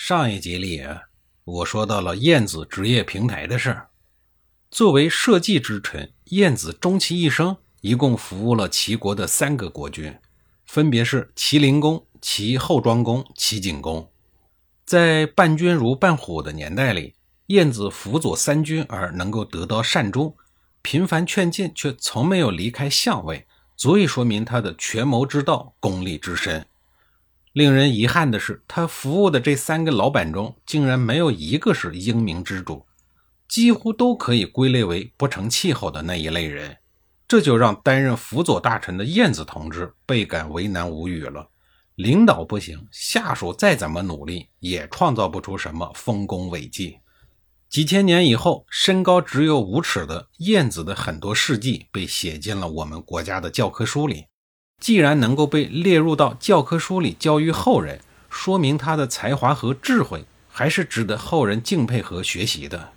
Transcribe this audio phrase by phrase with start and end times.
[0.00, 0.80] 上一集里，
[1.42, 3.88] 我说到了晏子职业平台的事儿。
[4.70, 10.16] 作为社稷之臣，晏子终其一生，一共服务了齐国的三个国君，
[10.64, 14.08] 分别是齐灵公、齐后庄公、齐景公。
[14.86, 20.36] 在伴君如伴虎的年代里，晏子辅佐三军而能够得到善终，
[20.80, 26.64] 频繁劝进，却从没有离开相位，足以说明他的权谋之道、功力之深。
[27.58, 32.86] 令人遗憾的是，他服务的这三个老板中，竟然没有一个是英明之主，
[33.48, 36.76] 几乎都可以归类为不成气候的那一类人。
[37.26, 41.50] 这就让担任辅佐大臣的晏子同志倍感为难无语了。
[41.96, 46.98] 领导不行，下属再怎么努力，也创造不出什么丰功伟绩。
[47.68, 54.26] 几千年以后，身高只有五尺的晏子的很多事迹被写进了我们国家的教科书里。
[54.80, 62.92] 既然能够被列入到教科书里教育后人，说明他的才华和智慧还是值得后人敬佩和学习的。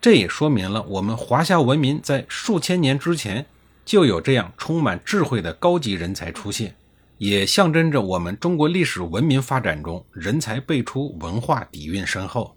[0.00, 3.46] 这也说明了我们华夏文明在数千年之前
[3.84, 6.76] 就有这样充满智慧的高级人才出现，
[7.18, 12.56] 也象征着我们中国历史文明发展中人才辈出、文化底蕴深厚。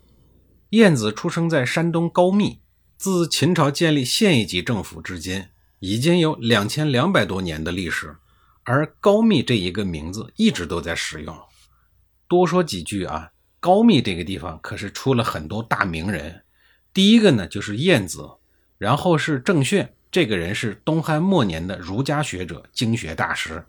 [0.69, 2.59] 晏子出生在山东高密，
[2.97, 5.45] 自秦朝建立县一级政府至今，
[5.79, 8.15] 已经有两千两百多年的历史。
[8.63, 11.37] 而高密这一个名字一直都在使用。
[12.27, 16.43] 多说几句啊，高密这个地方可是出了很多大名人。
[16.93, 18.29] 第一个呢就是晏子，
[18.77, 23.65] 然后是郑炫，这个人是东汉末年的儒家学者、经学大师。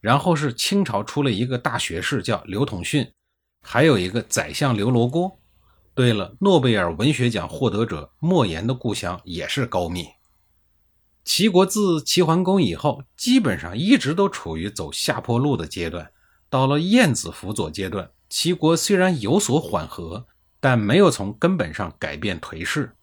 [0.00, 3.08] 然后是清朝出了一个大学士叫刘统勋，
[3.60, 5.38] 还有一个宰相刘罗锅。
[5.94, 10.08] 对了，诺贝尔文学奖获得者莫言的故乡也是高密。
[11.24, 16.10] 齐国自齐桓公以后，基本上一直都处于走下坡路的阶段。
[16.50, 20.26] 到了晏子辅佐阶段，齐国虽然有所缓和，
[20.60, 22.96] 但没有从根本上改变颓势。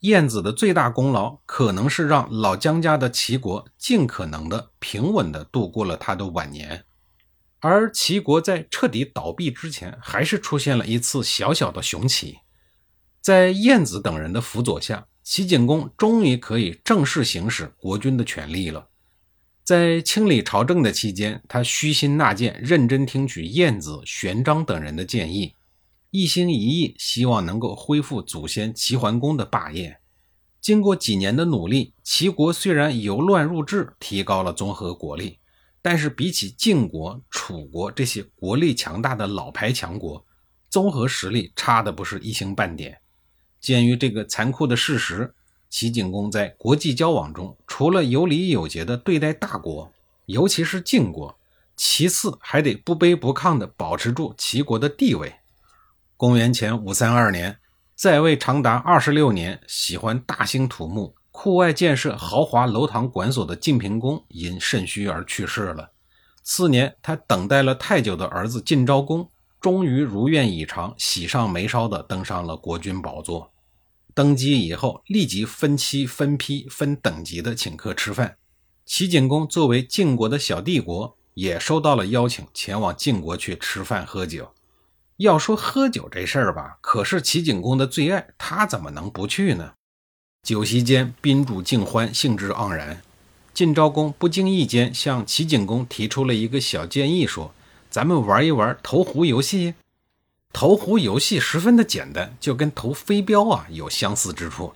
[0.00, 6.84] 晏子的最大功劳，可能是让老姜家的齐国尽可能的平稳的度过了他的晚年。
[7.60, 12.38] 而齐国在彻底倒闭之前，还是出现了一次小小的雄起。
[13.20, 15.06] 在晏子等人的辅佐下。
[15.28, 18.86] 齐景公终于可以正式行使国君的权利了。
[19.64, 25.52] 在清理朝政的期间，他虚心纳谏，认真听取晏子、玄奘等人的建议，
[26.12, 29.98] 一心一意希望能够恢复祖先齐桓公的霸业。
[30.60, 35.40] 经过几年的努力，齐国虽然由乱入治，提高了综合国力，
[35.82, 40.24] 但是比起晋国、楚国这些国力强大的老牌强国，
[40.70, 43.00] 综合实力差的不是一星半点。
[43.66, 45.34] 鉴于这个残酷的事实，
[45.68, 49.92] 齐景公在国际交往中，除了有礼有节地对待大国，
[50.26, 51.36] 尤其是晋国，
[51.76, 55.34] 其次还得不卑不亢地保持住齐国的地位。
[56.16, 57.58] 公元前五三二年，
[57.96, 65.90] 在位长达二十六年、喜欢大兴土木、酷爱建设豪华楼堂馆所的晋平公因肾虚而去世了。
[66.44, 69.28] 次年，他等待了太久的儿子晋昭公，
[69.60, 73.50] 终于如愿以偿、喜上眉梢地登上了国君宝座。
[74.16, 78.38] 登基以后，立即分期、分批、分等级的请客吃饭。
[78.86, 84.54] 齐景公作为晋国的小帝国，也收到了邀请，前往晋国去吃饭喝酒。
[85.18, 89.74] 要说喝酒这事儿吧，可是齐景公的最爱，他怎么能不去呢？
[90.42, 93.02] 酒席间，宾主尽欢，兴致盎然。
[93.52, 97.54] 晋昭公不经意间向齐景公提出了一个小建议，说
[97.90, 99.74] ：“咱们玩一玩投壶游戏。”
[100.58, 104.72] 投壶游戏十分的简单，就跟投飞镖啊有相似之处，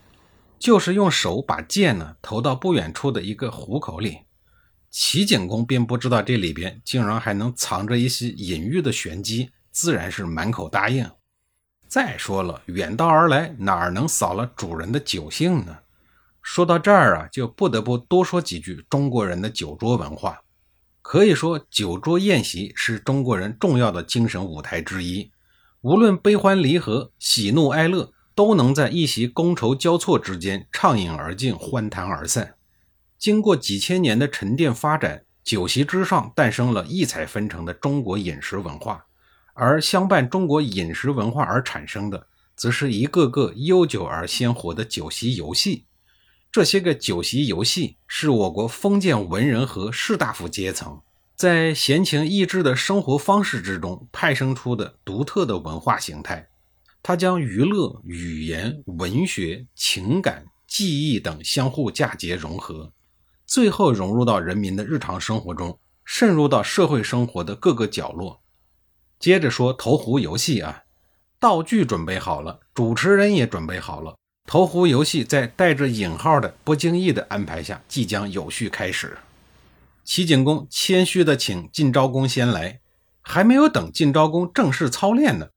[0.58, 4.19] 就是用手把箭呢投到不远处的一个壶口里。
[4.90, 11.10] 齐景公便不知道这里边竟然还能藏着一些隐喻的玄机，自然是满口答应。
[11.88, 15.78] 再说了，远道而来，哪能扫了主人的酒兴呢？
[16.43, 20.43] 说到这儿啊，就不得不多说几句中国人的酒桌文化。
[21.00, 25.31] 可以说，酒桌宴席是中国人重要的精神舞台之一。
[25.82, 32.54] 无论悲欢离合、喜怒哀乐，都能在一席觥筹交错之间畅饮而尽、欢谈而散。
[33.18, 39.06] 经过几千年的沉淀发展，酒席之上诞生了异彩纷呈的中国饮食文化。
[39.54, 45.86] 而相伴中国饮食文化而产生的，则是一个个悠久而鲜活的酒席游戏。
[46.52, 51.00] 这些个酒席游戏，是我国封建文人和士大夫阶层
[51.40, 56.46] 在闲情逸致的生活方式之中派生出的独特的文化形态。
[57.02, 62.92] 它将娱乐、语言、文学、情感、技艺等相互嫁接融合，
[63.46, 68.42] 最后融入到人民的日常生活中，渗入到社会生活的各个角落。
[69.19, 70.82] 接着说投壶游戏啊，
[71.38, 74.14] 道具准备好了，主持人也准备好了，
[74.44, 79.16] 投壶游戏在带着引号的不经意的安排下，即将有序开始。
[80.05, 82.81] 齐景公谦虚地请晋昭公先来，
[83.20, 85.49] 还没有等晋昭公正式操练呢。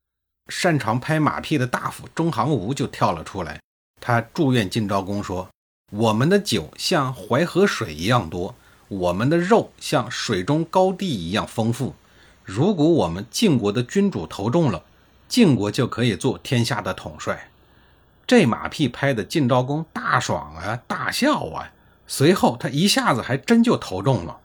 [0.49, 3.61] 擅长拍马屁的大夫中行吴就跳了出来，
[4.01, 5.49] 他祝愿晋昭公说
[5.91, 8.53] ：“我们的酒像淮河水一样多，
[8.89, 11.95] 我们的肉像水中高地一样丰富。
[12.43, 14.83] 如果我们晋国的君主投中了，
[15.29, 17.49] 晋国就可以做天下的统帅。”
[18.27, 21.71] 这马屁拍的晋昭公大爽啊，大笑啊。
[22.05, 24.39] 随后他一下子还真就投中了。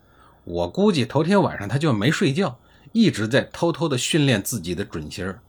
[0.44, 2.58] 我估计头天晚上他就没睡觉，
[2.92, 5.40] 一直在偷偷的训练自己的准心儿。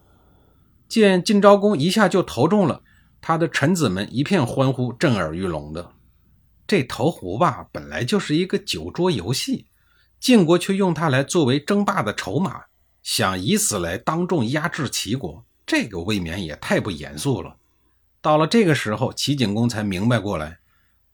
[0.88, 2.82] 见晋昭公一下就投中了，
[3.20, 5.92] 他的臣子们一片欢呼，震耳欲聋的。
[6.66, 9.66] 这投壶吧，本来就是一个酒桌游戏，
[10.20, 12.62] 晋国却用它来作为争霸的筹码，
[13.02, 17.56] 想以此来当众压制齐国，这个未免也太不严肃了。
[18.20, 20.59] 到了这个时候，齐景公才明白过来，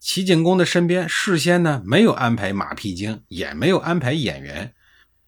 [0.08, 4.73] 齐景公的身边事先呢没有安排马屁精，也没有安排演员，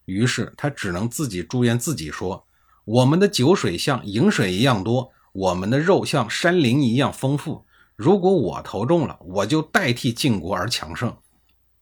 [0.04, 2.46] 于是他只能自己祝愿自己说。
[2.84, 7.64] 我们的酒水像饮水一样多，我们的肉像山林一样丰富。
[7.96, 11.16] 如果我投中了，我就代替晋国而强盛。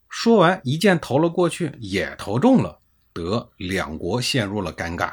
[0.08, 2.80] 说完，一箭投了过去，也投中了。
[3.12, 5.12] 得，两国陷入了尴尬。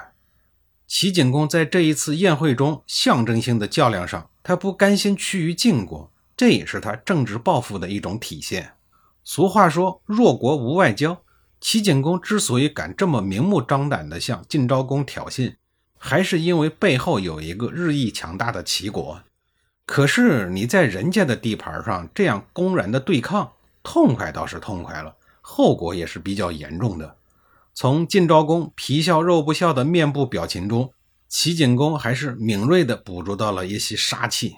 [0.87, 8.73] 齐景公在这一次宴会中象征性的较量上，他不甘心屈于晋国，这也是他政治抱负的一种体现。
[9.23, 11.21] 俗话说，弱国无外交。
[11.61, 15.55] 齐景公之所以敢这么明目张胆地向晋昭公挑衅，
[15.97, 19.21] 还是因为背后有一个日益强大的齐国，
[19.85, 27.15] 可是你在人家的地盘上这样公然的对抗，痛快倒是痛快了，后果也是比较严重的。
[27.73, 30.91] 从晋昭公皮笑肉不笑的面部表情中，
[31.29, 34.57] 齐景公还是敏锐地捕捉到了一些杀气。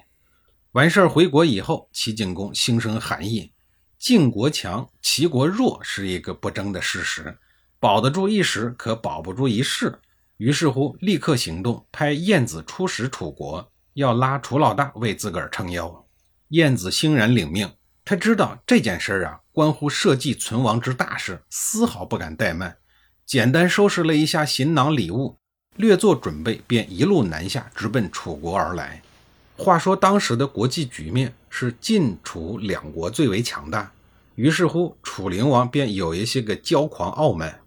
[0.76, 3.50] 完事儿回国以后，齐景公心生寒意：
[3.98, 7.38] 晋国强，齐国弱是一个不争的事实，
[7.80, 9.98] 保得住一时，可保不住一世。
[10.36, 16.06] 于是乎，立刻行动，派晏子出使楚国，要拉楚老大为自个儿撑腰。
[16.48, 17.72] 晏子欣然领命，
[18.04, 22.76] 他知道这件事啊，关乎社稷存亡之大事，丝毫不敢怠慢。
[23.24, 25.38] 简单收拾了一下行囊礼物，
[25.76, 29.00] 略作准备，便一路南下，直奔楚国而来。
[29.56, 33.92] 话说当时的国际局面是晋楚两国最为强大，
[34.34, 37.60] 于是乎，楚灵王便有一些个骄狂傲慢。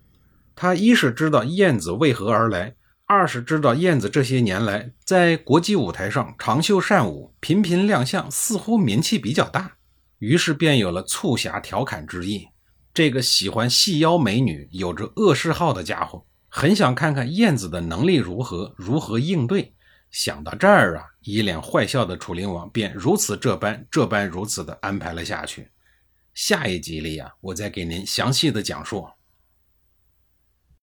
[0.55, 2.75] 他一是知道燕子为何而来，
[3.07, 9.77] 二是知道燕子这些年来在国际舞台上长袖善舞，频频亮相，似乎名气比较大，
[10.19, 12.47] 于是便有了促狭调侃之意。
[12.93, 19.73] 这个喜欢细腰美女、有着恶嗜好的家伙，很想看看燕子的能力如何，如何应对。
[20.11, 25.69] 想到这儿啊，一脸坏笑的楚灵王便如此这般、这般如此的安排了下去。
[26.33, 29.07] 下一集里啊，我再给您详细的讲述。